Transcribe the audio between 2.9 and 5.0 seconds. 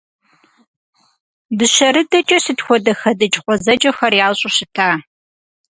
хэдыкӏ гъуэзэджэхэр ящӏу щыта!